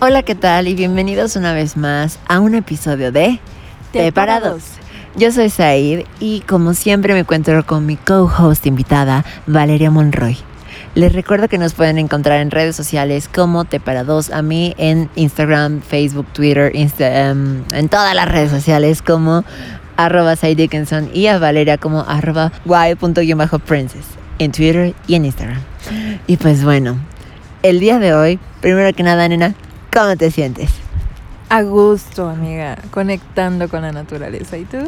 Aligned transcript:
Hola, 0.00 0.22
¿qué 0.22 0.36
tal? 0.36 0.68
Y 0.68 0.74
bienvenidos 0.74 1.34
una 1.34 1.52
vez 1.52 1.76
más 1.76 2.20
a 2.28 2.38
un 2.38 2.54
episodio 2.54 3.10
de 3.10 3.40
Te 3.90 4.12
Parados. 4.12 4.62
Yo 5.16 5.32
soy 5.32 5.50
Said 5.50 6.04
y 6.20 6.42
como 6.42 6.74
siempre 6.74 7.12
me 7.12 7.20
encuentro 7.20 7.66
con 7.66 7.86
mi 7.86 7.96
co-host 7.96 8.66
invitada, 8.66 9.24
Valeria 9.48 9.90
Monroy. 9.90 10.38
Les 10.94 11.12
recuerdo 11.12 11.48
que 11.48 11.58
nos 11.58 11.74
pueden 11.74 11.98
encontrar 11.98 12.40
en 12.40 12.50
redes 12.50 12.74
sociales 12.74 13.28
como 13.32 13.64
Te 13.64 13.78
Parados, 13.78 14.30
a 14.30 14.42
mí 14.42 14.74
en 14.76 15.08
Instagram, 15.14 15.82
Facebook, 15.82 16.26
Twitter, 16.32 16.72
em, 16.74 17.62
en 17.72 17.88
todas 17.88 18.14
las 18.14 18.28
redes 18.28 18.50
sociales 18.50 19.00
como 19.00 19.44
arroba 19.96 20.34
Dickinson 20.34 21.10
y 21.14 21.26
a 21.26 21.38
Valeria 21.38 21.78
como 21.78 22.00
arroba 22.00 22.50
y.princess 22.64 24.06
en 24.38 24.52
Twitter 24.52 24.94
y 25.06 25.14
en 25.14 25.26
Instagram. 25.26 25.60
Y 26.26 26.36
pues 26.38 26.64
bueno, 26.64 26.96
el 27.62 27.78
día 27.78 27.98
de 27.98 28.14
hoy, 28.14 28.38
primero 28.60 28.92
que 28.94 29.02
nada, 29.02 29.28
nena, 29.28 29.54
¿Cómo 29.92 30.16
te 30.16 30.30
sientes? 30.30 30.70
A 31.50 31.62
gusto, 31.62 32.28
amiga, 32.28 32.78
conectando 32.92 33.68
con 33.68 33.82
la 33.82 33.90
naturaleza. 33.90 34.56
¿Y 34.56 34.64
tú? 34.66 34.78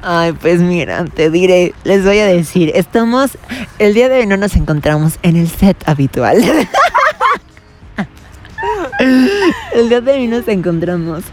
Ay, 0.00 0.32
pues 0.32 0.58
mira, 0.62 1.04
te 1.04 1.28
diré, 1.28 1.74
les 1.84 2.02
voy 2.02 2.18
a 2.18 2.26
decir, 2.26 2.72
estamos, 2.74 3.36
el 3.78 3.92
día 3.92 4.08
de 4.08 4.20
hoy 4.20 4.26
no 4.26 4.38
nos 4.38 4.56
encontramos 4.56 5.18
en 5.22 5.36
el 5.36 5.48
set 5.48 5.76
habitual. 5.86 6.38
el 9.74 9.88
día 9.90 10.00
de 10.00 10.12
hoy 10.12 10.28
nos 10.28 10.48
encontramos 10.48 11.24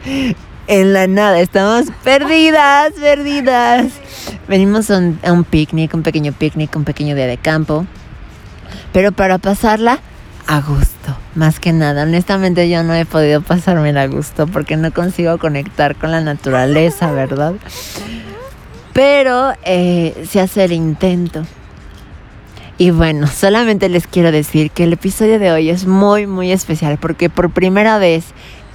en 0.67 0.91
la 0.91 1.07
nada, 1.07 1.39
estamos 1.39 1.85
perdidas, 2.03 2.91
perdidas. 3.00 3.94
Venimos 4.50 4.91
a 4.91 4.97
un, 4.97 5.17
a 5.23 5.31
un 5.31 5.45
picnic, 5.45 5.94
un 5.94 6.03
pequeño 6.03 6.33
picnic, 6.33 6.75
un 6.75 6.83
pequeño 6.83 7.16
día 7.16 7.28
de 7.28 7.38
campo, 7.38 7.85
pero 8.91 9.13
para 9.13 9.38
pasarla 9.38 10.00
a 10.47 10.59
gusto, 10.59 10.94
más 11.36 11.59
que 11.59 11.73
nada. 11.73 12.03
Honestamente 12.03 12.70
yo 12.70 12.84
no 12.84 12.94
he 12.94 13.06
podido 13.06 13.42
pasarme 13.42 13.98
a 14.00 14.08
gusto 14.08 14.48
porque 14.48 14.78
no 14.78 14.92
consigo 14.92 15.38
conectar 15.38 15.95
con 15.95 16.12
la 16.12 16.22
naturaleza, 16.22 17.12
¿verdad? 17.12 17.53
Pero 18.94 19.53
eh, 19.64 20.25
se 20.30 20.39
hace 20.39 20.64
el 20.64 20.72
intento. 20.72 21.44
Y 22.78 22.92
bueno, 22.92 23.28
solamente 23.28 23.88
les 23.89 24.06
quiero 24.08 24.31
decir 24.31 24.72
que 24.72 24.84
el 24.84 24.94
episodio 24.94 25.39
de 25.39 25.52
hoy 25.52 25.70
es 25.70 25.86
muy, 25.86 26.28
muy 26.28 26.52
especial 26.52 26.97
porque 26.97 27.30
por 27.30 27.50
primera 27.50 27.97
vez 27.97 28.25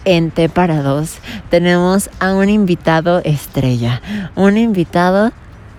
en 0.05 0.31
T 0.31 0.49
para 0.49 0.83
dos 0.83 1.19
tenemos 1.51 2.09
a 2.19 2.33
un 2.35 2.49
invitado 2.49 3.21
estrella, 3.25 4.01
un 4.35 4.57
invitado 4.57 5.33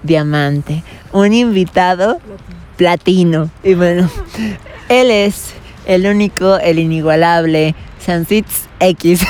diamante, 0.03 0.83
un 1.11 1.33
invitado 1.33 2.19
platino. 2.77 3.49
Y 3.63 3.73
bueno, 3.73 4.09
él 4.89 5.11
es 5.11 5.53
el 5.85 6.05
único, 6.05 6.57
el 6.57 6.79
inigualable, 6.79 7.75
Sansits 7.99 8.67
X. 8.79 9.21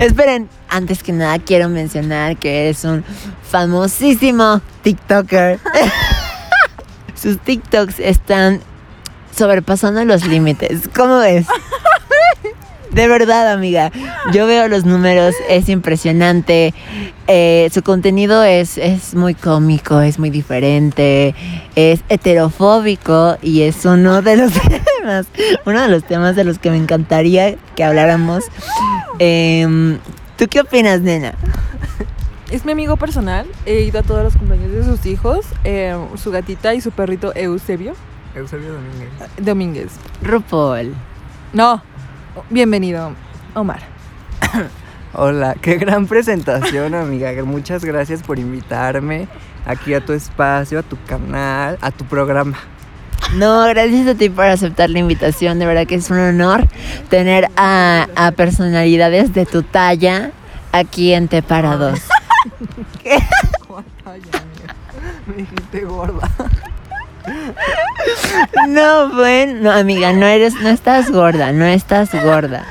Esperen, 0.00 0.48
antes 0.68 1.02
que 1.02 1.12
nada 1.12 1.38
quiero 1.38 1.68
mencionar 1.68 2.36
que 2.36 2.68
es 2.68 2.84
un 2.84 3.04
famosísimo 3.50 4.60
TikToker. 4.82 5.60
Sus 7.14 7.38
TikToks 7.38 8.00
están 8.00 8.60
sobrepasando 9.36 10.04
los 10.04 10.26
límites. 10.26 10.88
¿Cómo 10.94 11.18
ves? 11.18 11.46
De 12.94 13.08
verdad, 13.08 13.52
amiga. 13.52 13.90
Yo 14.32 14.46
veo 14.46 14.68
los 14.68 14.84
números, 14.84 15.34
es 15.48 15.68
impresionante. 15.68 16.72
Eh, 17.26 17.68
su 17.72 17.82
contenido 17.82 18.44
es, 18.44 18.78
es 18.78 19.14
muy 19.14 19.34
cómico, 19.34 20.00
es 20.00 20.20
muy 20.20 20.30
diferente, 20.30 21.34
es 21.74 22.04
heterofóbico 22.08 23.36
y 23.42 23.62
es 23.62 23.84
uno 23.84 24.22
de 24.22 24.36
los 24.36 24.52
temas, 24.98 25.26
uno 25.64 25.82
de 25.82 25.88
los 25.88 26.04
temas 26.04 26.36
de 26.36 26.44
los 26.44 26.58
que 26.58 26.70
me 26.70 26.76
encantaría 26.76 27.56
que 27.74 27.82
habláramos. 27.82 28.44
Em, 29.18 29.98
¿Tú 30.36 30.46
qué 30.48 30.60
opinas, 30.60 31.00
nena? 31.00 31.34
Es 32.50 32.64
mi 32.64 32.72
amigo 32.72 32.96
personal. 32.96 33.46
He 33.66 33.80
ido 33.80 33.98
a 33.98 34.02
todos 34.02 34.22
los 34.22 34.36
cumpleaños 34.36 34.70
de 34.70 34.84
sus 34.84 35.04
hijos, 35.06 35.46
em, 35.64 36.16
su 36.16 36.30
gatita 36.30 36.74
y 36.74 36.80
su 36.80 36.92
perrito 36.92 37.32
Eusebio. 37.34 37.94
Eusebio 38.36 38.74
Domínguez. 38.74 39.10
Domínguez. 39.38 39.92
RuPaul. 40.22 40.94
No, 41.52 41.82
Bienvenido, 42.50 43.12
Omar. 43.54 43.80
Hola, 45.12 45.54
qué 45.60 45.76
gran 45.76 46.06
presentación, 46.06 46.94
amiga. 46.94 47.32
Muchas 47.44 47.84
gracias 47.84 48.22
por 48.22 48.40
invitarme 48.40 49.28
aquí 49.64 49.94
a 49.94 50.04
tu 50.04 50.12
espacio, 50.12 50.80
a 50.80 50.82
tu 50.82 50.96
canal, 51.04 51.78
a 51.80 51.92
tu 51.92 52.04
programa. 52.04 52.58
No, 53.36 53.64
gracias 53.66 54.08
a 54.08 54.14
ti 54.16 54.28
por 54.30 54.46
aceptar 54.46 54.90
la 54.90 54.98
invitación. 54.98 55.60
De 55.60 55.66
verdad 55.66 55.86
que 55.86 55.94
es 55.94 56.10
un 56.10 56.18
honor 56.18 56.66
tener 57.08 57.48
a, 57.56 58.32
personalidades 58.36 59.32
de 59.32 59.46
tu 59.46 59.62
talla 59.62 60.32
aquí 60.72 61.12
en 61.12 61.28
Te 61.28 61.40
Parados. 61.42 62.00
¿Qué? 63.02 63.18
Me 65.26 65.34
dijiste 65.36 65.84
gorda. 65.84 66.28
No, 68.68 69.10
bueno, 69.10 69.70
amiga, 69.70 70.12
no 70.12 70.26
eres, 70.26 70.54
no 70.54 70.68
estás 70.68 71.10
gorda, 71.10 71.52
no 71.52 71.64
estás 71.64 72.10
gorda. 72.24 72.64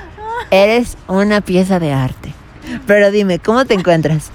Eres 0.51 0.97
una 1.07 1.41
pieza 1.41 1.79
de 1.79 1.93
arte. 1.93 2.33
Pero 2.87 3.11
dime, 3.11 3.39
¿cómo 3.39 3.65
te 3.65 3.73
encuentras? 3.73 4.31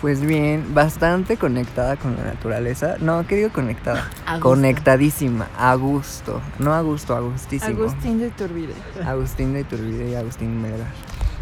Pues 0.00 0.22
bien, 0.22 0.72
bastante 0.72 1.36
conectada 1.36 1.96
con 1.96 2.16
la 2.16 2.24
naturaleza. 2.24 2.96
No, 3.00 3.26
¿qué 3.26 3.36
digo 3.36 3.50
conectada? 3.50 4.08
Conectadísima, 4.40 5.48
a 5.58 5.74
gusto. 5.74 6.40
No 6.58 6.72
a 6.72 6.80
gusto, 6.80 7.14
a 7.14 7.20
gustísimo. 7.20 7.84
Agustín 7.84 8.18
de 8.18 8.28
Iturbide. 8.28 8.72
Agustín 9.06 9.52
de 9.52 9.60
Iturbide 9.60 10.10
y 10.10 10.14
Agustín 10.14 10.62
Melgar. 10.62 10.88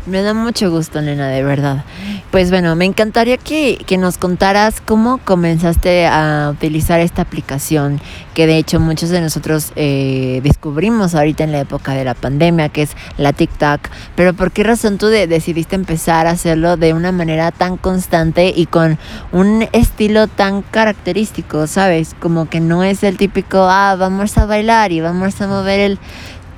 Me 0.09 0.23
da 0.23 0.33
mucho 0.33 0.71
gusto, 0.71 1.03
nena, 1.03 1.29
de 1.29 1.43
verdad. 1.43 1.85
Pues 2.31 2.49
bueno, 2.51 2.75
me 2.77 2.87
encantaría 2.87 3.37
que, 3.37 3.85
nos 3.99 4.17
contaras 4.17 4.81
cómo 4.81 5.19
comenzaste 5.19 6.07
a 6.07 6.51
utilizar 6.51 7.01
esta 7.01 7.21
aplicación, 7.21 8.01
que 8.33 8.47
de 8.47 8.57
hecho 8.57 8.81
muchos 8.81 9.11
de 9.11 9.21
nosotros 9.21 9.73
eh, 9.77 10.41
descubrimos 10.43 11.15
ahorita 11.15 11.45
en 11.45 11.53
la 11.53 11.61
época 11.61 11.93
de 11.93 12.05
la 12.05 12.15
pandemia, 12.15 12.71
que 12.71 12.83
es 12.83 12.97
la 13.19 13.35
TikTok. 13.35 13.81
Pero 14.17 14.33
¿por 14.33 14.51
qué 14.51 14.63
razón 14.63 14.97
tú 14.97 15.09
decidiste 15.09 15.77
empezar 15.77 16.27
a 16.27 16.31
hacerlo 16.31 16.79
de 16.79 16.95
una 16.95 17.13
manera 17.13 17.51
tan 17.51 17.77
constante 17.77 18.51
y 18.57 18.65
con 18.65 18.99
un 19.33 19.69
estilo 19.73 20.27
tan 20.27 20.63
característico, 20.63 21.67
sabes? 21.67 22.17
Como 22.19 22.49
que 22.49 22.61
no 22.61 22.83
es 22.83 23.03
el 23.03 23.19
típico, 23.19 23.59
ah, 23.69 23.95
vamos 23.99 24.39
a 24.39 24.47
bailar 24.47 24.91
y 24.91 25.03
vamos 25.03 25.39
a 25.43 25.49
mover 25.49 25.81
el, 25.81 25.99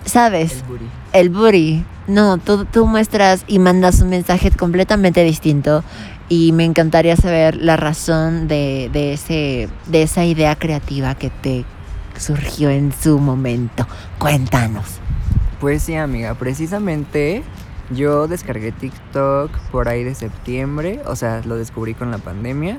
¿sabes? 0.05 0.53
El 0.53 0.63
booty. 0.63 0.85
El 1.13 1.31
booty 1.31 1.85
no, 2.11 2.39
tú, 2.39 2.65
tú 2.65 2.87
muestras 2.87 3.45
y 3.47 3.59
mandas 3.59 4.01
un 4.01 4.11
mensaje 4.11 4.51
completamente 4.51 5.23
distinto 5.23 5.85
y 6.29 6.53
me 6.53 6.65
encantaría 6.65 7.17
saber 7.17 7.57
la 7.57 7.77
razón 7.77 8.49
de, 8.49 8.91
ese, 9.13 9.69
de 9.87 10.03
esa 10.03 10.25
idea 10.25 10.57
creativa 10.57 11.15
que 11.15 11.31
te 11.31 11.65
surgió 12.19 12.71
en 12.71 12.93
su 12.93 13.19
momento. 13.19 13.87
Cuéntanos. 14.19 14.99
Pues 15.61 15.83
sí, 15.83 15.95
amiga, 15.95 16.35
precisamente 16.35 17.43
yo 17.91 18.29
descargué 18.29 18.73
TikTok 18.73 19.57
por 19.71 19.89
ahí 19.89 20.05
de 20.05 20.15
septiembre, 20.15 21.01
o 21.07 21.17
sea, 21.17 21.43
lo 21.45 21.57
descubrí 21.57 21.95
con 21.95 22.11
la 22.11 22.19
pandemia. 22.19 22.79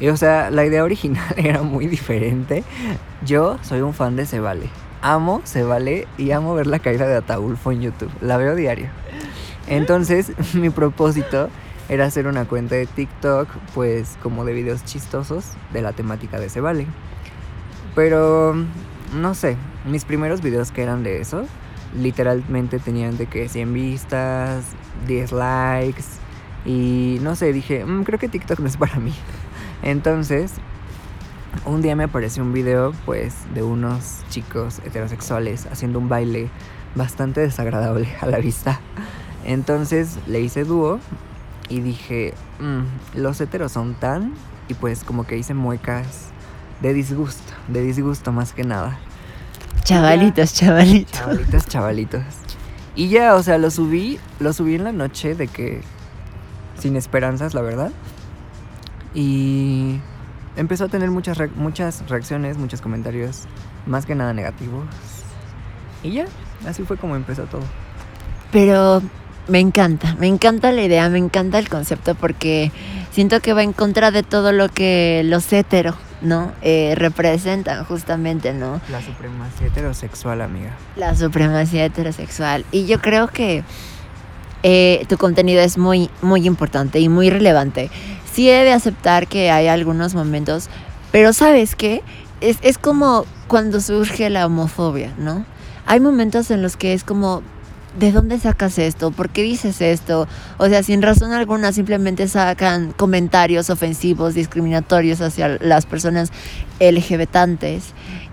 Y 0.00 0.08
o 0.08 0.16
sea, 0.16 0.50
la 0.50 0.64
idea 0.64 0.82
original 0.82 1.24
era 1.36 1.62
muy 1.62 1.86
diferente. 1.86 2.64
Yo 3.24 3.58
soy 3.62 3.80
un 3.80 3.94
fan 3.94 4.16
de 4.16 4.26
Se 4.26 4.40
Vale 4.40 4.70
amo 5.02 5.42
Se 5.44 5.64
Vale 5.64 6.06
y 6.16 6.30
amo 6.30 6.54
ver 6.54 6.66
la 6.66 6.78
caída 6.78 7.06
de 7.06 7.16
Ataulfo 7.16 7.72
en 7.72 7.82
YouTube. 7.82 8.10
La 8.20 8.36
veo 8.36 8.54
diario. 8.54 8.88
Entonces, 9.66 10.32
mi 10.54 10.70
propósito 10.70 11.50
era 11.88 12.06
hacer 12.06 12.26
una 12.26 12.46
cuenta 12.46 12.76
de 12.76 12.86
TikTok, 12.86 13.48
pues 13.74 14.16
como 14.22 14.44
de 14.44 14.54
videos 14.54 14.84
chistosos 14.84 15.44
de 15.72 15.82
la 15.82 15.92
temática 15.92 16.40
de 16.40 16.48
Se 16.48 16.60
Vale. 16.60 16.86
Pero, 17.94 18.54
no 19.14 19.34
sé, 19.34 19.56
mis 19.84 20.04
primeros 20.04 20.40
videos 20.40 20.70
que 20.70 20.82
eran 20.82 21.02
de 21.02 21.20
eso, 21.20 21.44
literalmente 21.98 22.78
tenían 22.78 23.18
de 23.18 23.26
que 23.26 23.48
100 23.48 23.74
vistas, 23.74 24.64
10 25.06 25.32
likes. 25.32 26.04
Y 26.64 27.18
no 27.20 27.34
sé, 27.34 27.52
dije, 27.52 27.84
mm, 27.84 28.04
creo 28.04 28.18
que 28.18 28.28
TikTok 28.28 28.60
no 28.60 28.68
es 28.68 28.76
para 28.76 28.96
mí. 28.96 29.12
Entonces 29.82 30.52
un 31.64 31.82
día 31.82 31.94
me 31.96 32.04
apareció 32.04 32.42
un 32.42 32.52
video 32.52 32.92
pues 33.04 33.34
de 33.54 33.62
unos 33.62 34.22
chicos 34.30 34.80
heterosexuales 34.84 35.66
haciendo 35.66 35.98
un 35.98 36.08
baile 36.08 36.50
bastante 36.94 37.40
desagradable 37.40 38.08
a 38.20 38.26
la 38.26 38.38
vista. 38.38 38.80
Entonces 39.44 40.18
le 40.26 40.40
hice 40.40 40.64
dúo 40.64 41.00
y 41.68 41.80
dije, 41.80 42.34
mm, 42.60 43.18
los 43.20 43.40
heteros 43.40 43.72
son 43.72 43.94
tan 43.94 44.34
y 44.68 44.74
pues 44.74 45.04
como 45.04 45.24
que 45.24 45.36
hice 45.36 45.54
muecas 45.54 46.28
de 46.80 46.92
disgusto, 46.94 47.52
de 47.68 47.82
disgusto 47.82 48.32
más 48.32 48.52
que 48.52 48.64
nada. 48.64 48.98
Chavalitos, 49.84 50.54
chavalitos. 50.54 51.12
Chavalitos, 51.12 51.66
chavalitos. 51.66 52.24
Y 52.94 53.08
ya, 53.08 53.34
o 53.34 53.42
sea, 53.42 53.58
lo 53.58 53.70
subí, 53.70 54.18
lo 54.38 54.52
subí 54.52 54.74
en 54.74 54.84
la 54.84 54.92
noche 54.92 55.34
de 55.34 55.48
que 55.48 55.80
sin 56.78 56.96
esperanzas, 56.96 57.54
la 57.54 57.62
verdad. 57.62 57.90
Y 59.14 60.00
empezó 60.56 60.84
a 60.84 60.88
tener 60.88 61.10
muchas, 61.10 61.38
re- 61.38 61.50
muchas 61.54 62.08
reacciones, 62.08 62.56
muchos 62.58 62.80
comentarios, 62.80 63.42
más 63.86 64.06
que 64.06 64.14
nada 64.14 64.32
negativos. 64.32 64.84
Y 66.02 66.12
ya, 66.12 66.26
así 66.66 66.82
fue 66.84 66.96
como 66.96 67.16
empezó 67.16 67.44
todo. 67.44 67.62
Pero 68.50 69.02
me 69.48 69.60
encanta, 69.60 70.14
me 70.18 70.26
encanta 70.26 70.72
la 70.72 70.82
idea, 70.82 71.08
me 71.08 71.18
encanta 71.18 71.58
el 71.58 71.68
concepto 71.68 72.14
porque 72.14 72.70
siento 73.10 73.40
que 73.40 73.52
va 73.52 73.62
en 73.62 73.72
contra 73.72 74.10
de 74.10 74.22
todo 74.22 74.52
lo 74.52 74.68
que 74.68 75.22
los 75.24 75.50
hetero, 75.52 75.94
¿no? 76.20 76.52
Eh, 76.62 76.94
representan 76.96 77.84
justamente, 77.84 78.52
¿no? 78.52 78.80
La 78.90 79.00
supremacía 79.00 79.68
heterosexual, 79.68 80.40
amiga. 80.42 80.72
La 80.96 81.14
supremacía 81.14 81.84
heterosexual. 81.86 82.64
Y 82.72 82.86
yo 82.86 83.00
creo 83.00 83.28
que 83.28 83.64
eh, 84.62 85.04
tu 85.08 85.16
contenido 85.16 85.60
es 85.60 85.78
muy, 85.78 86.10
muy 86.20 86.46
importante 86.46 87.00
y 87.00 87.08
muy 87.08 87.30
relevante. 87.30 87.90
Sí 88.32 88.48
he 88.48 88.64
de 88.64 88.72
aceptar 88.72 89.26
que 89.26 89.50
hay 89.50 89.66
algunos 89.68 90.14
momentos, 90.14 90.68
pero 91.10 91.32
¿sabes 91.32 91.74
qué? 91.74 92.02
Es, 92.40 92.58
es 92.62 92.78
como 92.78 93.26
cuando 93.48 93.80
surge 93.80 94.30
la 94.30 94.46
homofobia, 94.46 95.12
¿no? 95.18 95.44
Hay 95.86 96.00
momentos 96.00 96.50
en 96.50 96.62
los 96.62 96.76
que 96.76 96.92
es 96.92 97.04
como, 97.04 97.42
¿de 97.98 98.12
dónde 98.12 98.38
sacas 98.38 98.78
esto? 98.78 99.10
¿Por 99.10 99.30
qué 99.30 99.42
dices 99.42 99.80
esto? 99.80 100.28
O 100.58 100.68
sea, 100.68 100.82
sin 100.82 101.02
razón 101.02 101.32
alguna 101.32 101.72
simplemente 101.72 102.28
sacan 102.28 102.92
comentarios 102.92 103.68
ofensivos, 103.68 104.34
discriminatorios 104.34 105.20
hacia 105.20 105.58
las 105.60 105.86
personas 105.86 106.30
LGBTantes. 106.80 107.92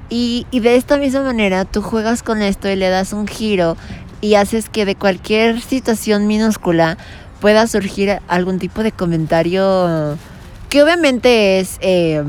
Y, 0.09 0.47
y 0.51 0.59
de 0.61 0.75
esta 0.75 0.97
misma 0.97 1.21
manera 1.21 1.65
tú 1.65 1.81
juegas 1.81 2.23
con 2.23 2.41
esto 2.41 2.69
y 2.69 2.75
le 2.75 2.89
das 2.89 3.13
un 3.13 3.27
giro 3.27 3.77
y 4.21 4.35
haces 4.35 4.69
que 4.69 4.85
de 4.85 4.95
cualquier 4.95 5.61
situación 5.61 6.27
minúscula 6.27 6.97
pueda 7.39 7.67
surgir 7.67 8.19
algún 8.27 8.59
tipo 8.59 8.83
de 8.83 8.91
comentario 8.91 10.17
que 10.69 10.83
obviamente 10.83 11.59
es 11.59 11.77
eh, 11.81 12.23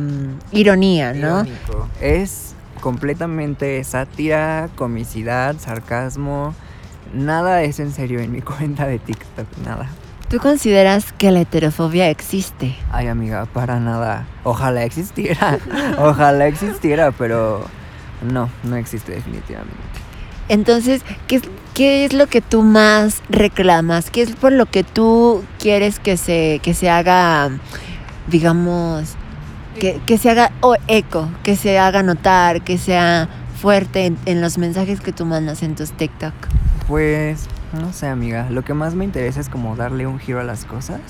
ironía, 0.52 1.12
¿no? 1.12 1.40
Irónico. 1.40 1.88
Es 2.00 2.54
completamente 2.80 3.82
sátira, 3.84 4.70
comicidad, 4.76 5.56
sarcasmo. 5.58 6.54
Nada 7.12 7.62
es 7.62 7.80
en 7.80 7.92
serio 7.92 8.20
en 8.20 8.32
mi 8.32 8.40
cuenta 8.40 8.86
de 8.86 8.98
TikTok, 8.98 9.46
nada. 9.64 9.88
¿Tú 10.28 10.38
consideras 10.38 11.12
que 11.12 11.32
la 11.32 11.40
heterofobia 11.40 12.08
existe? 12.08 12.76
Ay, 12.92 13.08
amiga, 13.08 13.46
para 13.46 13.80
nada. 13.80 14.26
Ojalá 14.44 14.84
existiera. 14.84 15.58
Ojalá 15.98 16.46
existiera, 16.46 17.10
pero 17.10 17.64
no, 18.22 18.48
no 18.62 18.76
existe 18.76 19.12
definitivamente. 19.12 19.74
Entonces, 20.50 21.02
¿qué 21.28 21.36
es, 21.36 21.42
¿qué 21.74 22.04
es 22.04 22.12
lo 22.12 22.26
que 22.26 22.40
tú 22.42 22.62
más 22.62 23.22
reclamas? 23.30 24.10
¿Qué 24.10 24.20
es 24.22 24.32
por 24.32 24.52
lo 24.52 24.66
que 24.66 24.84
tú 24.84 25.42
quieres 25.58 25.98
que 26.00 26.16
se, 26.16 26.60
que 26.62 26.74
se 26.74 26.90
haga, 26.90 27.50
digamos, 28.28 29.14
que, 29.78 30.00
que 30.06 30.18
se 30.18 30.28
haga 30.30 30.50
o 30.60 30.74
eco, 30.88 31.28
que 31.42 31.56
se 31.56 31.78
haga 31.78 32.02
notar, 32.02 32.62
que 32.62 32.78
sea 32.78 33.28
fuerte 33.60 34.06
en, 34.06 34.18
en 34.26 34.40
los 34.40 34.58
mensajes 34.58 35.00
que 35.00 35.12
tú 35.12 35.24
mandas 35.24 35.62
en 35.62 35.74
tus 35.76 35.92
TikTok? 35.92 36.34
Pues, 36.88 37.46
no 37.72 37.92
sé, 37.92 38.08
amiga. 38.08 38.48
Lo 38.50 38.62
que 38.62 38.74
más 38.74 38.94
me 38.94 39.04
interesa 39.04 39.40
es 39.40 39.48
como 39.48 39.76
darle 39.76 40.06
un 40.06 40.18
giro 40.18 40.40
a 40.40 40.44
las 40.44 40.64
cosas. 40.64 41.00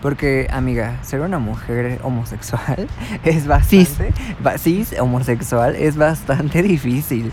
Porque, 0.00 0.48
amiga, 0.50 0.96
ser 1.02 1.20
una 1.20 1.38
mujer 1.38 2.00
homosexual 2.02 2.88
es 3.24 3.46
bastante... 3.46 4.14
ba- 4.42 4.56
cis 4.56 4.94
homosexual 4.98 5.76
es 5.76 5.96
bastante 5.96 6.62
difícil. 6.62 7.32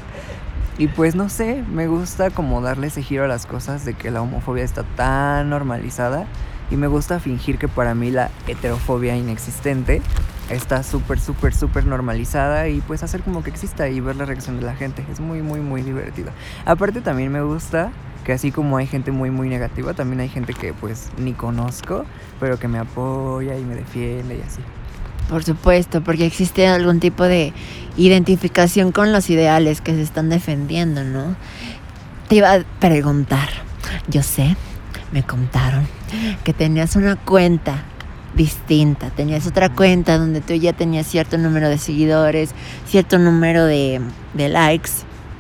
Y 0.80 0.88
pues 0.88 1.16
no 1.16 1.28
sé, 1.28 1.64
me 1.72 1.88
gusta 1.88 2.30
como 2.30 2.62
darle 2.62 2.88
ese 2.88 3.02
giro 3.02 3.24
a 3.24 3.28
las 3.28 3.48
cosas 3.48 3.84
de 3.84 3.96
que 3.96 4.12
la 4.12 4.22
homofobia 4.22 4.64
está 4.64 4.84
tan 4.84 5.50
normalizada 5.50 6.28
y 6.70 6.76
me 6.76 6.86
gusta 6.86 7.20
fingir 7.20 7.58
que 7.58 7.68
para 7.68 7.96
mí 7.96 8.12
la 8.12 8.30
heterofobia 8.46 9.16
inexistente 9.16 10.04
está 10.52 10.84
súper, 10.84 11.20
súper, 11.20 11.56
súper 11.56 11.86
normalizada 11.86 12.68
y 12.70 12.82
pues 12.82 13.02
hacer 13.02 13.22
como 13.22 13.44
que 13.44 13.50
exista 13.50 13.90
y 13.90 14.00
ver 14.02 14.18
la 14.18 14.26
reacción 14.26 14.60
de 14.60 14.68
la 14.68 14.76
gente. 14.76 15.04
Es 15.12 15.20
muy, 15.20 15.42
muy, 15.42 15.62
muy 15.62 15.82
divertido. 15.82 16.30
Aparte 16.66 17.02
también 17.02 17.32
me 17.32 17.42
gusta 17.42 17.92
que 18.24 18.34
así 18.34 18.52
como 18.52 18.78
hay 18.78 18.86
gente 18.86 19.12
muy, 19.12 19.32
muy 19.32 19.50
negativa, 19.50 19.96
también 19.96 20.20
hay 20.20 20.30
gente 20.30 20.54
que 20.54 20.74
pues 20.74 21.10
ni 21.18 21.34
conozco, 21.34 22.06
pero 22.40 22.60
que 22.60 22.68
me 22.68 22.78
apoya 22.78 23.58
y 23.58 23.64
me 23.64 23.74
defiende 23.74 24.38
y 24.38 24.42
así. 24.42 24.62
Por 25.30 25.44
supuesto, 25.44 26.02
porque 26.02 26.26
existe 26.26 26.68
algún 26.68 27.00
tipo 27.00 27.24
de 27.24 27.54
identificación 27.98 28.92
con 28.92 29.12
los 29.12 29.30
ideales 29.30 29.82
que 29.82 29.94
se 29.94 30.02
están 30.02 30.30
defendiendo, 30.30 31.04
¿no? 31.04 31.36
Te 32.30 32.36
iba 32.36 32.54
a 32.54 32.64
preguntar, 32.80 33.50
yo 34.08 34.24
sé, 34.24 34.56
me 35.12 35.24
contaron 35.24 35.88
que 36.44 36.54
tenías 36.54 36.96
una 36.96 37.16
cuenta 37.16 37.84
distinta, 38.36 39.10
tenías 39.10 39.48
otra 39.48 39.70
cuenta 39.70 40.18
donde 40.18 40.42
tú 40.42 40.54
ya 40.54 40.74
tenías 40.74 41.08
cierto 41.08 41.38
número 41.38 41.70
de 41.70 41.78
seguidores, 41.78 42.52
cierto 42.86 43.18
número 43.18 43.66
de, 43.66 44.00
de 44.34 44.50
likes 44.50 44.92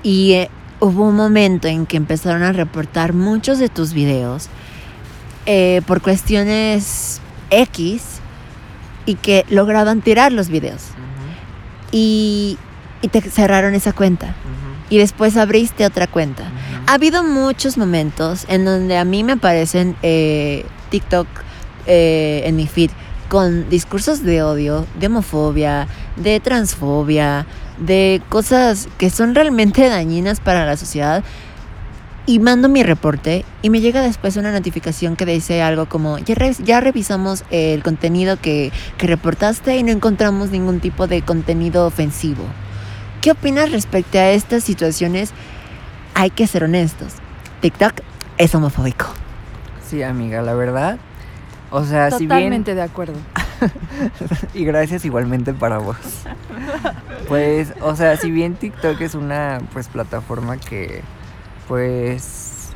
y 0.04 0.34
eh, 0.34 0.50
hubo 0.80 1.08
un 1.08 1.16
momento 1.16 1.68
en 1.68 1.86
que 1.86 1.98
empezaron 1.98 2.44
a 2.44 2.52
reportar 2.52 3.14
muchos 3.14 3.60
de 3.60 3.70
tus 3.70 3.94
videos 3.94 4.48
eh, 5.46 5.82
por 5.86 6.02
cuestiones 6.02 7.22
X 7.52 8.17
y 9.08 9.16
que 9.16 9.44
lograban 9.50 10.02
tirar 10.02 10.32
los 10.32 10.50
videos 10.50 10.84
y, 11.92 12.60
y 13.02 13.08
te 13.08 13.22
cerraron 13.22 13.74
esa 13.74 13.94
cuenta 13.94 14.36
y 14.90 14.98
después 14.98 15.36
abriste 15.38 15.86
otra 15.86 16.08
cuenta. 16.08 16.44
Ha 16.88 16.94
habido 16.94 17.24
muchos 17.24 17.78
momentos 17.78 18.46
en 18.48 18.66
donde 18.66 18.98
a 18.98 19.06
mí 19.06 19.24
me 19.24 19.34
aparecen 19.34 19.96
eh, 20.04 20.66
TikTok 20.90 21.28
eh, 21.86 22.44
en 22.46 22.56
mi 22.56 22.68
feed 22.68 22.92
con 23.30 23.70
discursos 23.70 24.24
de 24.24 24.42
odio, 24.42 24.86
de 24.98 25.08
homofobia, 25.08 25.88
de 26.16 26.40
transfobia, 26.40 27.46
de 27.78 28.22
cosas 28.30 28.88
que 28.98 29.10
son 29.10 29.36
realmente 29.36 29.90
dañinas 29.90 30.40
para 30.40 30.66
la 30.66 30.78
sociedad. 30.78 31.24
Y 32.28 32.40
mando 32.40 32.68
mi 32.68 32.84
reporte 32.84 33.46
y 33.62 33.70
me 33.70 33.80
llega 33.80 34.02
después 34.02 34.36
una 34.36 34.52
notificación 34.52 35.16
que 35.16 35.26
dice 35.26 35.62
algo 35.62 35.88
como, 35.88 36.18
ya, 36.20 36.36
re- 36.36 36.56
ya 36.62 36.82
revisamos 36.82 37.46
el 37.52 37.82
contenido 37.84 38.38
que, 38.40 38.72
que 38.98 39.08
reportaste 39.08 39.78
y 39.78 39.84
no 39.84 39.92
encontramos 39.94 40.52
ningún 40.52 40.82
tipo 40.82 41.08
de 41.08 41.22
contenido 41.22 41.88
ofensivo. 41.88 42.44
¿Qué 43.22 43.32
opinas 43.32 43.72
respecto 43.72 44.20
a 44.20 44.30
estas 44.32 44.64
situaciones? 44.66 45.32
Hay 46.16 46.30
que 46.30 46.48
ser 46.48 46.66
honestos. 46.66 47.14
TikTok 47.62 47.94
es 48.38 48.54
homofóbico. 48.54 49.06
Sí, 49.88 50.04
amiga, 50.04 50.42
la 50.42 50.54
verdad. 50.54 50.98
O 51.72 51.86
sea, 51.86 52.12
si 52.12 52.28
bien... 52.28 52.30
Totalmente 52.30 52.76
de 52.76 52.82
acuerdo. 52.82 53.16
Y 54.54 54.66
gracias 54.66 55.04
igualmente 55.06 55.54
para 55.54 55.78
vos. 55.80 55.96
Pues, 57.28 57.74
o 57.82 57.96
sea, 57.96 58.16
si 58.18 58.30
bien 58.32 58.54
TikTok 58.56 59.00
es 59.02 59.16
una 59.16 59.60
pues 59.74 59.88
plataforma 59.88 60.58
que 60.58 61.02
pues 61.68 62.70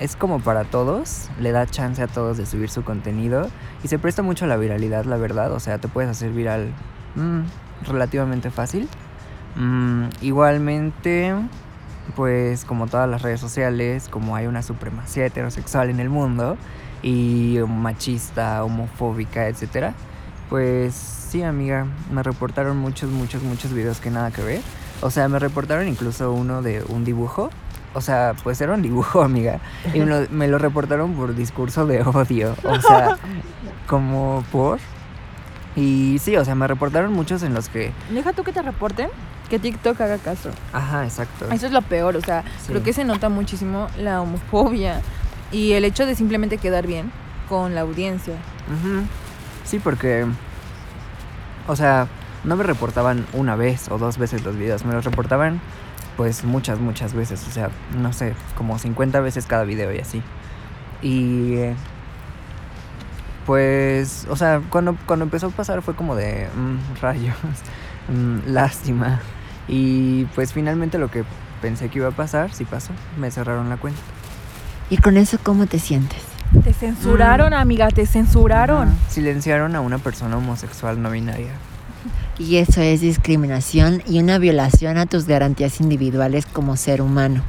es 0.00 0.16
como 0.16 0.40
para 0.40 0.64
todos, 0.64 1.28
le 1.40 1.52
da 1.52 1.66
chance 1.66 2.02
a 2.02 2.06
todos 2.06 2.36
de 2.38 2.46
subir 2.46 2.70
su 2.70 2.84
contenido 2.84 3.48
y 3.82 3.88
se 3.88 3.98
presta 3.98 4.22
mucho 4.22 4.44
a 4.44 4.48
la 4.48 4.56
viralidad, 4.56 5.04
la 5.04 5.16
verdad, 5.16 5.52
o 5.52 5.60
sea, 5.60 5.78
te 5.78 5.88
puedes 5.88 6.10
hacer 6.10 6.30
viral 6.30 6.72
mm, 7.16 7.88
relativamente 7.88 8.50
fácil. 8.50 8.88
Mm, 9.56 10.08
igualmente, 10.20 11.34
pues 12.14 12.64
como 12.64 12.86
todas 12.86 13.08
las 13.08 13.22
redes 13.22 13.40
sociales, 13.40 14.08
como 14.08 14.36
hay 14.36 14.46
una 14.46 14.62
supremacía 14.62 15.26
heterosexual 15.26 15.90
en 15.90 16.00
el 16.00 16.10
mundo 16.10 16.56
y 17.02 17.58
machista, 17.66 18.62
homofóbica, 18.64 19.48
etcétera, 19.48 19.94
pues 20.48 20.94
sí, 20.94 21.42
amiga, 21.42 21.86
me 22.10 22.22
reportaron 22.22 22.78
muchos, 22.78 23.10
muchos, 23.10 23.42
muchos 23.42 23.72
videos 23.72 24.00
que 24.00 24.10
nada 24.10 24.30
que 24.30 24.42
ver. 24.42 24.60
O 25.00 25.10
sea, 25.10 25.28
me 25.28 25.38
reportaron 25.38 25.86
incluso 25.86 26.32
uno 26.32 26.62
de 26.62 26.82
un 26.88 27.04
dibujo. 27.04 27.50
O 27.94 28.00
sea, 28.00 28.34
pues 28.42 28.60
era 28.60 28.74
un 28.74 28.82
dibujo, 28.82 29.22
amiga. 29.24 29.60
Y 29.94 30.00
me 30.00 30.06
lo, 30.06 30.26
me 30.30 30.48
lo 30.48 30.58
reportaron 30.58 31.14
por 31.14 31.34
discurso 31.34 31.86
de 31.86 32.02
odio. 32.02 32.54
O 32.64 32.80
sea, 32.80 33.16
como 33.86 34.44
por... 34.52 34.78
Y 35.76 36.18
sí, 36.20 36.36
o 36.36 36.44
sea, 36.44 36.54
me 36.54 36.66
reportaron 36.66 37.12
muchos 37.12 37.42
en 37.42 37.54
los 37.54 37.68
que... 37.68 37.92
Deja 38.10 38.32
tú 38.32 38.42
que 38.42 38.52
te 38.52 38.62
reporten, 38.62 39.08
que 39.48 39.58
TikTok 39.60 40.00
haga 40.00 40.18
caso. 40.18 40.50
Ajá, 40.72 41.04
exacto. 41.04 41.46
Eso 41.52 41.66
es 41.66 41.72
lo 41.72 41.82
peor, 41.82 42.16
o 42.16 42.20
sea, 42.20 42.42
Sí. 42.58 42.68
creo 42.72 42.82
que 42.82 42.92
se 42.92 43.04
nota 43.04 43.28
muchísimo 43.28 43.86
la 43.96 44.20
homofobia 44.20 45.00
y 45.52 45.72
el 45.72 45.84
hecho 45.84 46.04
de 46.04 46.16
simplemente 46.16 46.58
quedar 46.58 46.86
bien 46.86 47.12
con 47.48 47.74
la 47.76 47.82
audiencia. 47.82 48.34
Ujú. 48.34 49.02
Sí, 49.64 49.78
porque... 49.78 50.26
O 51.68 51.76
sea, 51.76 52.08
no 52.44 52.56
me 52.56 52.64
reportaban 52.64 53.26
una 53.32 53.54
vez 53.54 53.88
o 53.90 53.98
dos 53.98 54.18
veces 54.18 54.42
los 54.44 54.56
videos. 54.56 54.84
Me 54.84 54.94
los 54.94 55.04
reportaban 55.04 55.60
pues 56.18 56.44
muchas, 56.44 56.80
muchas 56.80 57.14
veces. 57.14 57.46
O 57.48 57.50
sea, 57.50 57.70
no 57.96 58.12
sé, 58.12 58.34
como 58.58 58.78
50 58.78 59.20
veces 59.20 59.46
cada 59.46 59.64
video 59.64 59.90
y 59.94 60.00
así. 60.00 60.22
Y... 61.00 61.54
eh, 61.54 61.74
Pues, 63.46 64.26
o 64.28 64.36
sea, 64.36 64.60
cuando, 64.68 64.94
cuando 65.06 65.24
empezó 65.24 65.46
a 65.46 65.50
pasar 65.50 65.80
fue 65.80 65.94
como 65.94 66.14
de 66.14 66.48
mm, 66.54 66.96
rayos, 67.00 67.36
mm, 68.08 68.50
lástima. 68.52 69.20
Y 69.68 70.26
pues 70.34 70.52
finalmente 70.52 70.98
lo 70.98 71.10
que 71.10 71.24
pensé 71.62 71.88
que 71.88 71.98
iba 71.98 72.08
a 72.08 72.12
pasar, 72.12 72.52
sí 72.52 72.64
pasó. 72.66 72.92
Me 73.16 73.30
cerraron 73.30 73.70
la 73.70 73.78
cuenta. 73.78 74.00
¿Y 74.90 74.98
con 74.98 75.16
eso 75.16 75.38
cómo 75.42 75.66
te 75.66 75.78
sientes? 75.78 76.22
Te 76.64 76.72
censuraron, 76.72 77.54
amiga, 77.54 77.88
te 77.88 78.06
censuraron. 78.06 78.94
Silenciaron 79.08 79.76
a 79.76 79.80
una 79.80 79.98
persona 79.98 80.36
homosexual 80.36 81.00
no 81.00 81.10
binaria. 81.10 81.52
Y 82.38 82.58
eso 82.58 82.80
es 82.80 83.00
discriminación 83.00 84.02
y 84.06 84.20
una 84.20 84.38
violación 84.38 84.96
a 84.96 85.06
tus 85.06 85.26
garantías 85.26 85.80
individuales 85.80 86.46
como 86.46 86.76
ser 86.76 87.02
humano. 87.02 87.42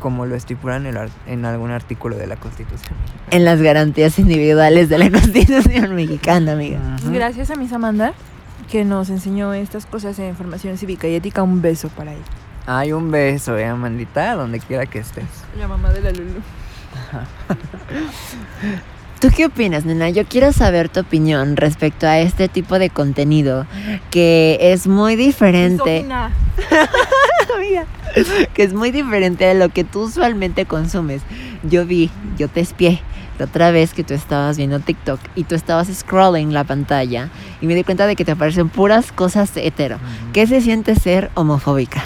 Como 0.00 0.24
lo 0.24 0.36
estipulan 0.36 0.86
en, 1.26 1.44
algún 1.44 1.70
artículo 1.70 2.16
de 2.16 2.26
la 2.26 2.36
Constitución. 2.36 2.96
En 3.30 3.44
las 3.44 3.60
garantías 3.60 4.18
individuales 4.18 4.88
de 4.88 4.98
la 4.98 5.10
Constitución 5.20 5.94
mexicana, 5.94 6.52
amiga. 6.52 6.78
Gracias 7.06 7.50
a 7.50 7.56
Miss 7.56 7.72
Amanda 7.72 8.14
que 8.70 8.84
nos 8.84 9.10
enseñó 9.10 9.52
estas 9.52 9.84
cosas 9.84 10.16
en 10.20 10.36
formación 10.36 10.78
cívica 10.78 11.08
y 11.08 11.16
ética. 11.16 11.42
Un 11.42 11.60
beso 11.60 11.88
para 11.88 12.12
ella. 12.12 12.22
Hay 12.66 12.92
un 12.92 13.10
beso, 13.10 13.58
eh, 13.58 13.66
Amandita, 13.66 14.34
donde 14.34 14.60
quiera 14.60 14.86
que 14.86 15.00
estés. 15.00 15.24
La 15.58 15.66
mamá 15.66 15.90
de 15.90 16.02
la 16.02 16.12
Lulu. 16.12 16.40
¿Tú 19.20 19.28
qué 19.36 19.44
opinas, 19.44 19.84
nena? 19.84 20.08
Yo 20.08 20.24
quiero 20.24 20.50
saber 20.50 20.88
tu 20.88 21.00
opinión 21.00 21.56
respecto 21.56 22.06
a 22.06 22.20
este 22.20 22.48
tipo 22.48 22.78
de 22.78 22.88
contenido 22.88 23.66
que 24.10 24.56
es 24.60 24.86
muy 24.86 25.14
diferente. 25.14 25.98
Amiga, 27.54 27.84
que 28.54 28.62
es 28.62 28.72
muy 28.72 28.90
diferente 28.90 29.44
de 29.44 29.54
lo 29.54 29.68
que 29.68 29.84
tú 29.84 30.04
usualmente 30.04 30.64
consumes. 30.64 31.20
Yo 31.62 31.84
vi, 31.84 32.08
yo 32.38 32.48
te 32.48 32.60
espié 32.60 33.02
la 33.38 33.44
otra 33.44 33.70
vez 33.70 33.92
que 33.92 34.04
tú 34.04 34.14
estabas 34.14 34.56
viendo 34.56 34.80
TikTok 34.80 35.20
y 35.34 35.44
tú 35.44 35.54
estabas 35.54 35.88
scrolling 35.88 36.54
la 36.54 36.64
pantalla 36.64 37.28
y 37.60 37.66
me 37.66 37.74
di 37.74 37.84
cuenta 37.84 38.06
de 38.06 38.16
que 38.16 38.24
te 38.24 38.32
aparecen 38.32 38.70
puras 38.70 39.12
cosas 39.12 39.54
hetero. 39.54 39.98
¿Qué 40.32 40.46
se 40.46 40.62
siente 40.62 40.94
ser 40.94 41.30
homofóbica? 41.34 42.02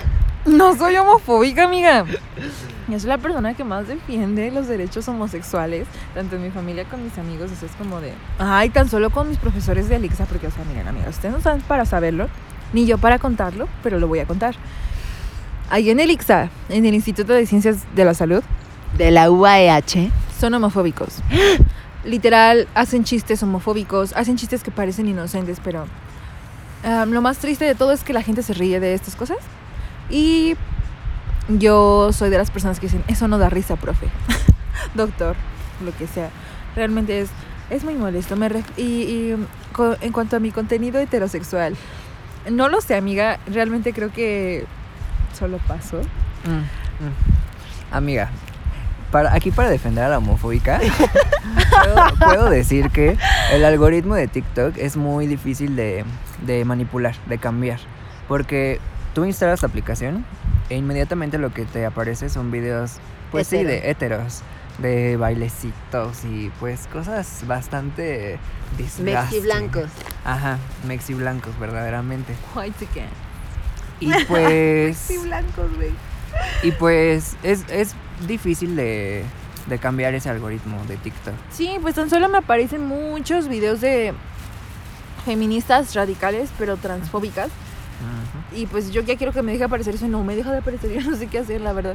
No 0.47 0.77
soy 0.77 0.97
homofóbica, 0.97 1.65
amiga. 1.65 2.07
Soy 2.87 3.09
la 3.09 3.19
persona 3.19 3.55
que 3.55 3.65
más 3.65 3.89
defiende 3.89 4.51
los 4.51 4.69
derechos 4.69 5.09
homosexuales, 5.09 5.87
tanto 6.15 6.37
en 6.37 6.43
mi 6.43 6.51
familia 6.51 6.85
como 6.85 7.05
mis 7.05 7.17
amigos. 7.19 7.51
Eso 7.51 7.67
es 7.67 7.73
como 7.73 8.01
de. 8.01 8.13
Ay, 8.39 8.71
tan 8.71 8.89
solo 8.89 9.11
con 9.11 9.29
mis 9.29 9.39
profesores 9.39 9.89
de 9.89 9.97
Alixa, 9.97 10.27
porque, 10.27 10.47
o 10.47 10.51
sea, 10.51 10.65
miren, 10.65 10.87
amigas, 10.87 11.11
ustedes 11.11 11.33
no 11.33 11.39
están 11.39 11.61
para 11.63 11.87
saberlo, 11.87 12.29
ni 12.73 12.87
yo 12.87 12.99
para 12.99 13.19
contarlo, 13.19 13.69
pero 13.83 13.99
lo 13.99 14.07
voy 14.07 14.19
a 14.21 14.27
contar. 14.27 14.55
Ahí 15.71 15.91
en 15.91 15.99
Elixa, 15.99 16.51
en 16.69 16.85
el 16.85 16.95
Instituto 16.95 17.33
de 17.33 17.47
Ciencias 17.47 17.79
de 17.95 18.05
la 18.05 18.15
Salud, 18.15 18.43
De 18.99 19.11
la 19.11 19.31
UAEH. 19.31 20.11
son 20.39 20.55
homofóbicos. 20.55 21.21
Literal, 22.05 22.69
hacen 22.75 23.03
chistes 23.03 23.43
homofóbicos, 23.43 24.13
hacen 24.15 24.37
chistes 24.37 24.63
que 24.63 24.71
parecen 24.71 25.09
inocentes, 25.09 25.59
pero 25.65 25.87
lo 27.07 27.23
más 27.23 27.39
triste 27.39 27.65
de 27.65 27.75
todo 27.75 27.93
es 27.93 28.05
que 28.05 28.13
la 28.13 28.23
gente 28.23 28.43
se 28.43 28.53
ríe 28.53 28.79
de 28.79 28.93
estas 28.93 29.17
cosas. 29.17 29.39
Y 30.11 30.55
yo 31.49 32.13
soy 32.13 32.31
de 32.31 32.39
las 32.39 32.51
personas 32.51 32.81
que 32.81 32.87
dicen, 32.87 33.05
eso 33.09 33.29
no 33.29 33.39
da 33.39 33.49
risa, 33.51 33.77
profe. 33.77 34.09
Doctor, 34.95 35.37
lo 35.85 35.95
que 35.97 36.07
sea. 36.07 36.31
Realmente 36.77 37.21
es, 37.21 37.31
es 37.71 37.85
muy 37.85 37.95
molesto. 37.95 38.37
Me 38.37 38.49
ref- 38.49 38.77
y 38.77 38.83
y, 38.83 39.47
en 40.01 40.13
cuanto 40.13 40.37
a 40.37 40.41
mi 40.41 40.51
contenido 40.51 40.99
heterosexual, 41.01 41.77
no 42.51 42.69
lo 42.69 42.81
sé, 42.81 42.97
amiga. 42.97 43.39
Realmente 43.47 43.93
creo 43.93 44.13
que 44.13 44.65
solo 45.39 45.59
paso. 45.59 45.99
Mm, 46.45 47.05
mm. 47.05 47.93
Amiga, 47.95 48.31
para, 49.11 49.33
aquí 49.35 49.51
para 49.51 49.71
defender 49.71 50.05
a 50.05 50.09
la 50.09 50.19
homofóbica, 50.19 50.81
puedo, 51.85 52.05
puedo 52.19 52.51
decir 52.51 52.91
que 52.91 53.17
el 53.53 53.65
algoritmo 53.65 54.15
de 54.15 54.27
TikTok 54.27 54.77
es 54.79 54.97
muy 54.97 55.27
difícil 55.27 55.77
de, 55.77 56.05
de 56.43 56.65
manipular, 56.65 57.15
de 57.27 57.39
cambiar. 57.39 57.79
Porque 58.29 58.81
tú 59.15 59.25
instalas 59.25 59.63
la 59.63 59.69
aplicación 59.69 60.25
e 60.69 60.77
inmediatamente 60.77 61.39
lo 61.39 61.53
que 61.53 61.65
te 61.65 61.85
aparece 61.85 62.29
son 62.29 62.51
videos, 62.51 62.93
pues 63.31 63.49
sí, 63.49 63.63
de 63.63 63.91
heteros, 63.91 64.43
de 64.79 65.17
bailecitos 65.17 66.25
y 66.25 66.51
pues 66.61 66.87
cosas 66.89 67.45
bastante 67.47 68.39
disgusting. 68.77 69.43
blancos. 69.43 69.91
Ajá, 70.25 70.59
mexi 70.87 71.15
blancos, 71.15 71.59
verdaderamente. 71.59 72.35
White 72.55 72.79
chicken. 72.79 73.07
Y 74.01 74.13
pues... 74.25 74.97
Sí, 75.07 75.19
blancos, 75.19 75.75
güey. 75.77 75.93
Y 76.63 76.73
pues 76.73 77.37
es, 77.43 77.65
es 77.69 77.95
difícil 78.27 78.75
de, 78.75 79.25
de 79.67 79.79
cambiar 79.79 80.15
ese 80.15 80.31
algoritmo 80.31 80.83
de 80.87 80.97
TikTok. 80.97 81.35
Sí, 81.51 81.79
pues 81.81 81.95
tan 81.95 82.11
solo 82.11 82.29
me 82.29 82.39
aparecen 82.39 82.87
muchos 82.87 83.49
videos 83.49 83.81
de 83.81 84.13
feministas 85.25 85.95
radicales, 85.95 86.51
pero 86.59 86.77
transfóbicas. 86.77 87.51
Y 88.57 88.67
pues 88.67 88.91
yo 88.93 89.03
ya 89.03 89.17
quiero 89.17 89.33
que 89.33 89.43
me 89.43 89.53
deje 89.53 89.65
aparecer 89.65 89.95
eso. 89.95 90.07
y 90.07 90.09
No 90.09 90.23
me 90.25 90.37
deja 90.37 90.53
de 90.53 90.59
aparecer. 90.59 90.93
Yo 91.03 91.11
no 91.11 91.17
sé 91.17 91.27
qué 91.27 91.39
hacer, 91.39 91.61
la 91.61 91.73
verdad. 91.73 91.95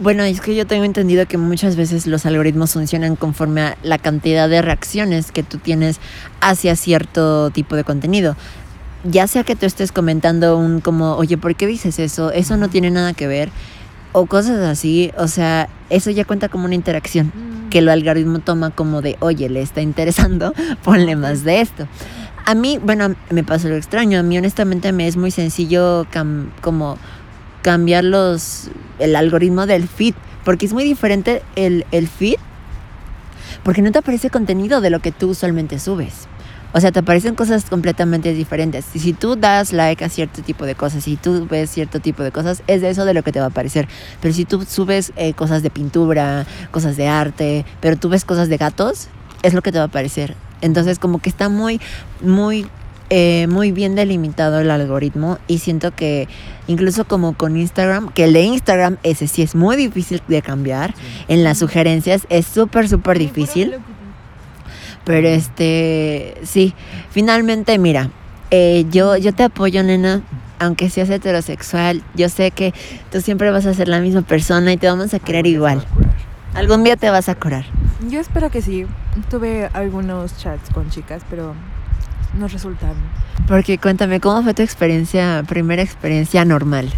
Bueno, 0.00 0.22
es 0.22 0.40
que 0.40 0.56
yo 0.56 0.66
tengo 0.66 0.84
entendido 0.84 1.26
que 1.26 1.36
muchas 1.36 1.76
veces 1.76 2.06
los 2.06 2.24
algoritmos 2.24 2.72
funcionan 2.72 3.14
conforme 3.14 3.60
a 3.60 3.76
la 3.82 3.98
cantidad 3.98 4.48
de 4.48 4.62
reacciones 4.62 5.32
que 5.32 5.42
tú 5.42 5.58
tienes 5.58 6.00
hacia 6.40 6.76
cierto 6.76 7.50
tipo 7.50 7.76
de 7.76 7.84
contenido. 7.84 8.34
Ya 9.04 9.26
sea 9.26 9.44
que 9.44 9.54
tú 9.54 9.66
estés 9.66 9.92
comentando 9.92 10.56
un 10.56 10.80
como, 10.80 11.16
oye, 11.16 11.36
¿por 11.36 11.54
qué 11.56 11.66
dices 11.66 11.98
eso? 11.98 12.30
Eso 12.30 12.56
no 12.56 12.70
tiene 12.70 12.90
nada 12.90 13.12
que 13.12 13.26
ver. 13.26 13.50
O 14.12 14.24
cosas 14.24 14.60
así. 14.60 15.12
O 15.18 15.28
sea, 15.28 15.68
eso 15.90 16.10
ya 16.10 16.24
cuenta 16.24 16.48
como 16.48 16.64
una 16.64 16.74
interacción. 16.74 17.30
Que 17.68 17.78
el 17.78 17.88
algoritmo 17.90 18.38
toma 18.38 18.70
como 18.70 19.02
de, 19.02 19.16
oye, 19.20 19.50
le 19.50 19.60
está 19.60 19.82
interesando, 19.82 20.54
ponle 20.84 21.16
más 21.16 21.44
de 21.44 21.60
esto. 21.60 21.86
A 22.44 22.54
mí, 22.54 22.78
bueno, 22.82 23.14
me 23.30 23.44
pasa 23.44 23.68
lo 23.68 23.76
extraño. 23.76 24.18
A 24.18 24.22
mí 24.22 24.36
honestamente 24.36 24.92
me 24.92 25.06
es 25.06 25.16
muy 25.16 25.30
sencillo 25.30 26.06
como 26.60 26.98
cambiar 27.62 28.04
los, 28.04 28.68
el 28.98 29.14
algoritmo 29.14 29.66
del 29.66 29.86
feed. 29.86 30.14
Porque 30.44 30.66
es 30.66 30.72
muy 30.72 30.82
diferente 30.84 31.42
el, 31.54 31.86
el 31.92 32.08
feed. 32.08 32.36
Porque 33.62 33.82
no 33.82 33.92
te 33.92 33.98
aparece 33.98 34.28
contenido 34.28 34.80
de 34.80 34.90
lo 34.90 35.00
que 35.00 35.12
tú 35.12 35.30
usualmente 35.30 35.78
subes. 35.78 36.26
O 36.74 36.80
sea, 36.80 36.90
te 36.90 37.00
aparecen 37.00 37.34
cosas 37.34 37.66
completamente 37.66 38.32
diferentes. 38.32 38.86
Y 38.94 38.98
si 38.98 39.12
tú 39.12 39.36
das 39.36 39.72
like 39.72 40.04
a 40.04 40.08
cierto 40.08 40.42
tipo 40.42 40.64
de 40.64 40.74
cosas, 40.74 41.04
si 41.04 41.16
tú 41.16 41.46
ves 41.48 41.70
cierto 41.70 42.00
tipo 42.00 42.22
de 42.22 42.32
cosas, 42.32 42.62
es 42.66 42.80
de 42.80 42.90
eso 42.90 43.04
de 43.04 43.12
lo 43.14 43.22
que 43.22 43.30
te 43.30 43.40
va 43.40 43.46
a 43.46 43.48
aparecer. 43.50 43.86
Pero 44.20 44.32
si 44.34 44.46
tú 44.46 44.64
subes 44.64 45.12
eh, 45.16 45.34
cosas 45.34 45.62
de 45.62 45.70
pintura, 45.70 46.46
cosas 46.70 46.96
de 46.96 47.08
arte, 47.08 47.66
pero 47.80 47.96
tú 47.96 48.08
ves 48.08 48.24
cosas 48.24 48.48
de 48.48 48.56
gatos, 48.56 49.08
es 49.42 49.52
lo 49.52 49.60
que 49.60 49.70
te 49.70 49.78
va 49.78 49.84
a 49.84 49.88
aparecer. 49.88 50.34
Entonces, 50.62 50.98
como 50.98 51.18
que 51.20 51.28
está 51.28 51.50
muy, 51.50 51.80
muy, 52.22 52.66
eh, 53.10 53.46
muy 53.50 53.72
bien 53.72 53.94
delimitado 53.94 54.60
el 54.60 54.70
algoritmo. 54.70 55.38
Y 55.46 55.58
siento 55.58 55.94
que 55.94 56.28
incluso 56.66 57.04
como 57.04 57.34
con 57.34 57.58
Instagram, 57.58 58.10
que 58.12 58.24
el 58.24 58.32
de 58.32 58.42
Instagram, 58.44 58.96
ese 59.02 59.28
sí 59.28 59.42
es 59.42 59.54
muy 59.54 59.76
difícil 59.76 60.22
de 60.28 60.40
cambiar. 60.40 60.94
En 61.28 61.44
las 61.44 61.58
sugerencias 61.58 62.26
es 62.30 62.46
súper, 62.46 62.88
súper 62.88 63.18
difícil. 63.18 63.74
Pero 65.04 65.28
este, 65.28 66.36
sí, 66.44 66.74
finalmente, 67.10 67.76
mira, 67.78 68.10
eh, 68.50 68.86
yo, 68.90 69.16
yo 69.16 69.34
te 69.34 69.42
apoyo, 69.42 69.82
nena, 69.82 70.22
aunque 70.58 70.90
seas 70.90 71.10
heterosexual. 71.10 72.02
Yo 72.14 72.28
sé 72.28 72.52
que 72.52 72.72
tú 73.10 73.20
siempre 73.20 73.50
vas 73.50 73.66
a 73.66 73.74
ser 73.74 73.88
la 73.88 74.00
misma 74.00 74.22
persona 74.22 74.72
y 74.72 74.76
te 74.76 74.86
vamos 74.86 75.12
a 75.12 75.18
querer 75.18 75.46
igual. 75.46 75.84
Algún 76.54 76.84
día 76.84 76.96
te 76.96 77.08
vas 77.10 77.28
a 77.28 77.34
curar. 77.34 77.64
Yo 78.08 78.20
espero 78.20 78.50
que 78.50 78.62
sí. 78.62 78.86
Tuve 79.30 79.70
algunos 79.72 80.36
chats 80.36 80.70
con 80.70 80.90
chicas, 80.90 81.22
pero 81.30 81.54
no 82.38 82.48
resultaron. 82.48 82.96
Porque 83.48 83.78
cuéntame, 83.78 84.20
¿cómo 84.20 84.42
fue 84.42 84.54
tu 84.54 84.62
experiencia, 84.62 85.44
primera 85.46 85.82
experiencia 85.82 86.44
normal? 86.44 86.92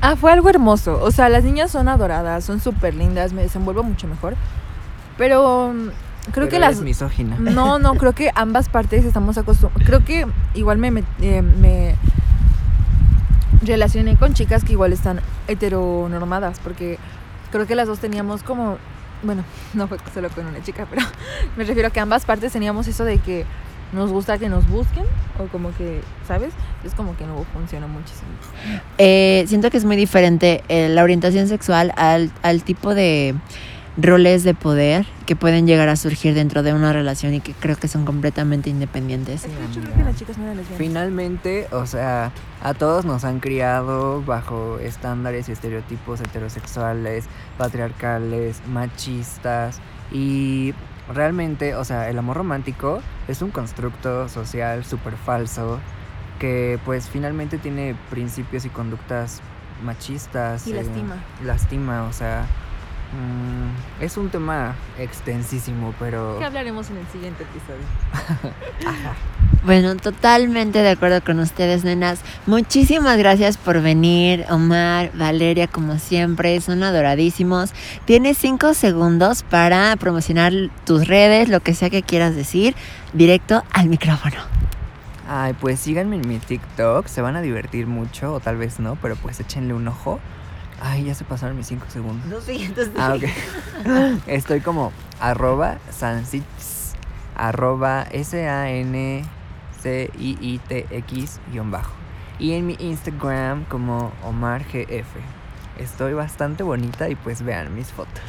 Ah, 0.00 0.16
fue 0.16 0.32
algo 0.32 0.48
hermoso. 0.48 1.00
O 1.02 1.10
sea, 1.10 1.28
las 1.28 1.44
niñas 1.44 1.70
son 1.70 1.88
adoradas, 1.88 2.44
son 2.44 2.60
súper 2.60 2.94
lindas, 2.94 3.32
me 3.32 3.42
desenvuelvo 3.42 3.82
mucho 3.82 4.06
mejor. 4.06 4.36
Pero 5.16 5.72
mm, 5.74 5.86
creo 6.30 6.32
Pero 6.32 6.48
que 6.48 6.56
eres 6.56 6.76
las... 6.76 6.80
misógina. 6.80 7.36
No, 7.38 7.78
no, 7.78 7.94
creo 7.94 8.12
que 8.12 8.30
ambas 8.34 8.68
partes 8.68 9.04
estamos 9.04 9.38
acostumbrados. 9.38 9.86
Creo 9.86 10.04
que 10.04 10.26
igual 10.54 10.78
me, 10.78 11.02
eh, 11.20 11.42
me 11.42 11.96
relacioné 13.62 14.16
con 14.16 14.34
chicas 14.34 14.62
que 14.62 14.72
igual 14.72 14.92
están 14.92 15.20
heteronormadas, 15.48 16.60
porque 16.60 16.98
creo 17.50 17.66
que 17.66 17.74
las 17.74 17.88
dos 17.88 17.98
teníamos 17.98 18.42
como. 18.42 18.78
Bueno, 19.22 19.44
no 19.74 19.88
fue 19.88 19.98
solo 20.12 20.28
con 20.30 20.46
una 20.46 20.62
chica, 20.62 20.86
pero 20.88 21.02
me 21.56 21.64
refiero 21.64 21.88
a 21.88 21.90
que 21.90 22.00
ambas 22.00 22.24
partes 22.24 22.52
teníamos 22.52 22.88
eso 22.88 23.04
de 23.04 23.18
que 23.18 23.44
nos 23.92 24.10
gusta 24.10 24.36
que 24.36 24.50
nos 24.50 24.68
busquen, 24.68 25.04
o 25.38 25.46
como 25.46 25.74
que, 25.74 26.02
¿sabes? 26.26 26.52
Es 26.84 26.94
como 26.94 27.16
que 27.16 27.24
no 27.24 27.44
funciona 27.54 27.86
muchísimo. 27.86 28.28
Eh, 28.98 29.44
siento 29.48 29.70
que 29.70 29.78
es 29.78 29.84
muy 29.84 29.96
diferente 29.96 30.62
eh, 30.68 30.90
la 30.90 31.02
orientación 31.02 31.48
sexual 31.48 31.92
al, 31.96 32.30
al 32.42 32.62
tipo 32.64 32.94
de 32.94 33.34
roles 34.00 34.44
de 34.44 34.54
poder 34.54 35.06
que 35.26 35.34
pueden 35.34 35.66
llegar 35.66 35.88
a 35.88 35.96
surgir 35.96 36.32
dentro 36.32 36.62
de 36.62 36.72
una 36.72 36.92
relación 36.92 37.34
y 37.34 37.40
que 37.40 37.52
creo 37.52 37.76
que 37.76 37.88
son 37.88 38.04
completamente 38.04 38.70
independientes. 38.70 39.42
Sí, 39.42 39.48
yo 39.74 39.82
creo 39.82 39.94
que 39.96 40.04
las 40.04 40.16
chicas 40.16 40.38
no 40.38 40.44
eran. 40.44 40.64
Finalmente, 40.76 41.66
o 41.72 41.84
sea, 41.84 42.30
a 42.62 42.74
todos 42.74 43.04
nos 43.04 43.24
han 43.24 43.40
criado 43.40 44.22
bajo 44.22 44.78
estándares 44.78 45.48
y 45.48 45.52
estereotipos 45.52 46.20
heterosexuales, 46.20 47.24
patriarcales, 47.58 48.62
machistas 48.68 49.80
y 50.12 50.74
realmente, 51.12 51.74
o 51.74 51.84
sea, 51.84 52.08
el 52.08 52.18
amor 52.18 52.36
romántico 52.36 53.02
es 53.26 53.42
un 53.42 53.50
constructo 53.50 54.28
social 54.28 54.84
súper 54.84 55.16
falso 55.16 55.80
que 56.38 56.78
pues 56.84 57.08
finalmente 57.08 57.58
tiene 57.58 57.96
principios 58.10 58.64
y 58.64 58.68
conductas 58.68 59.40
machistas. 59.82 60.68
Y 60.68 60.72
eh, 60.72 60.76
lastima. 60.76 61.16
lastima, 61.44 62.04
o 62.04 62.12
sea, 62.12 62.46
mm, 63.12 64.02
Es 64.02 64.16
un 64.16 64.30
tema 64.30 64.74
extensísimo, 64.98 65.94
pero... 65.98 66.38
Que 66.38 66.44
hablaremos 66.44 66.90
en 66.90 66.98
el 66.98 67.06
siguiente 67.08 67.44
episodio. 67.44 68.54
Bueno, 69.64 69.96
totalmente 69.96 70.78
de 70.78 70.90
acuerdo 70.90 71.22
con 71.22 71.40
ustedes, 71.40 71.84
nenas. 71.84 72.20
Muchísimas 72.46 73.18
gracias 73.18 73.56
por 73.58 73.82
venir, 73.82 74.46
Omar, 74.50 75.10
Valeria, 75.14 75.66
como 75.66 75.98
siempre, 75.98 76.60
son 76.60 76.82
adoradísimos. 76.84 77.72
Tienes 78.04 78.38
cinco 78.38 78.72
segundos 78.72 79.42
para 79.42 79.94
promocionar 79.96 80.52
tus 80.86 81.08
redes, 81.08 81.48
lo 81.48 81.60
que 81.60 81.74
sea 81.74 81.90
que 81.90 82.02
quieras 82.02 82.36
decir, 82.36 82.76
directo 83.12 83.62
al 83.72 83.88
micrófono. 83.88 84.36
Ay, 85.28 85.54
pues 85.60 85.80
síganme 85.80 86.16
en 86.16 86.26
mi 86.26 86.38
TikTok, 86.38 87.06
se 87.06 87.20
van 87.20 87.36
a 87.36 87.42
divertir 87.42 87.86
mucho, 87.86 88.32
o 88.32 88.40
tal 88.40 88.56
vez 88.56 88.80
no, 88.80 88.96
pero 88.96 89.16
pues 89.16 89.40
échenle 89.40 89.74
un 89.74 89.88
ojo. 89.88 90.20
Ay, 90.80 91.04
ya 91.04 91.14
se 91.14 91.24
pasaron 91.24 91.56
mis 91.56 91.66
cinco 91.66 91.86
segundos. 91.88 92.26
Los 92.28 92.44
siguientes 92.44 92.90
Ah, 92.96 93.14
ok. 93.16 93.24
Estoy 94.26 94.60
como 94.60 94.92
arroba 95.20 95.78
sansits, 95.90 96.94
arroba 97.34 98.06
S-A-N-C-I-I-T-X 100.08 101.40
guion 101.52 101.70
bajo. 101.70 101.92
Y 102.38 102.52
en 102.52 102.66
mi 102.66 102.76
Instagram 102.78 103.64
como 103.64 104.12
Omar 104.24 104.64
GF. 104.64 105.16
Estoy 105.78 106.12
bastante 106.12 106.62
bonita 106.64 107.08
y 107.08 107.14
pues 107.14 107.42
vean 107.42 107.74
mis 107.74 107.88
fotos. 107.88 108.22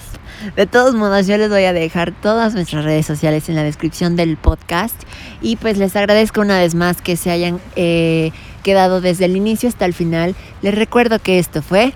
De 0.55 0.67
todos 0.67 0.93
modos, 0.93 1.25
yo 1.25 1.35
les 1.37 1.49
voy 1.49 1.63
a 1.63 1.73
dejar 1.73 2.11
todas 2.11 2.53
nuestras 2.53 2.85
redes 2.85 3.07
sociales 3.07 3.49
en 3.49 3.55
la 3.55 3.63
descripción 3.63 4.15
del 4.15 4.37
podcast. 4.37 4.95
Y 5.41 5.55
pues 5.55 5.77
les 5.77 5.95
agradezco 5.95 6.41
una 6.41 6.59
vez 6.59 6.75
más 6.75 7.01
que 7.01 7.17
se 7.17 7.31
hayan 7.31 7.59
eh, 7.75 8.31
quedado 8.61 9.01
desde 9.01 9.25
el 9.25 9.35
inicio 9.35 9.67
hasta 9.67 9.85
el 9.85 9.93
final. 9.95 10.35
Les 10.61 10.75
recuerdo 10.75 11.17
que 11.19 11.39
esto 11.39 11.63
fue 11.63 11.93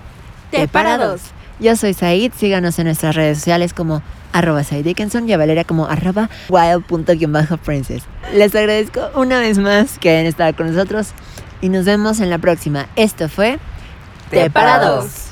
Teparados. 0.60 1.22
Yo 1.60 1.76
soy 1.76 1.94
Said, 1.94 2.32
síganos 2.36 2.78
en 2.78 2.86
nuestras 2.86 3.14
redes 3.14 3.38
sociales 3.38 3.72
como 3.74 4.02
arroba 4.32 4.64
Said 4.64 4.84
Dickinson 4.84 5.28
y 5.28 5.32
a 5.32 5.36
Valeria 5.36 5.64
como 5.64 5.86
arroba 5.86 6.28
wild.princess. 6.48 8.02
Les 8.34 8.54
agradezco 8.54 9.10
una 9.14 9.38
vez 9.38 9.58
más 9.58 9.98
que 9.98 10.10
hayan 10.10 10.26
estado 10.26 10.54
con 10.56 10.66
nosotros 10.66 11.12
y 11.60 11.68
nos 11.68 11.84
vemos 11.84 12.20
en 12.20 12.30
la 12.30 12.38
próxima. 12.38 12.88
Esto 12.96 13.28
fue 13.28 13.58
Teparados. 14.30 15.23